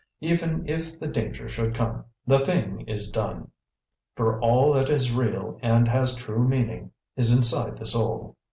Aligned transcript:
Even 0.21 0.67
if 0.67 0.99
the 0.99 1.05
danger 1.05 1.47
should 1.47 1.75
come, 1.75 2.05
the 2.25 2.39
THING 2.39 2.81
is 2.87 3.11
done, 3.11 3.51
for 4.15 4.41
all 4.41 4.73
that 4.73 4.89
is 4.89 5.13
real 5.13 5.59
and 5.61 5.87
has 5.87 6.15
true 6.15 6.39
meaning 6.43 6.89
is 7.15 7.31
inside 7.31 7.77
the 7.77 7.85
soul!" 7.85 8.35